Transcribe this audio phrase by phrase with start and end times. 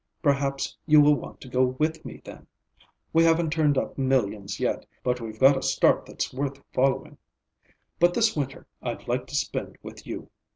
[0.23, 2.47] Perhaps you will want to go with me then.
[3.13, 7.19] We haven't turned up millions yet, but we've got a start that's worth following.
[7.99, 10.31] But this winter I'd like to spend with you.